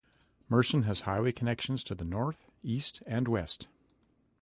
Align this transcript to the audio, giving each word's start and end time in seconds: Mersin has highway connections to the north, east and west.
Mersin 0.49 0.85
has 0.85 1.01
highway 1.01 1.31
connections 1.31 1.83
to 1.83 1.93
the 1.93 2.03
north, 2.03 2.49
east 2.63 3.03
and 3.05 3.27
west. 3.27 3.67